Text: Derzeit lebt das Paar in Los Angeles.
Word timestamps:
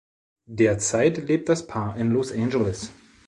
Derzeit 0.49 1.19
lebt 1.27 1.47
das 1.47 1.67
Paar 1.67 1.95
in 1.97 2.09
Los 2.09 2.31
Angeles. 2.31 2.91